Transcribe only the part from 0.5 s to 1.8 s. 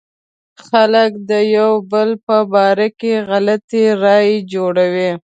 خلک د يو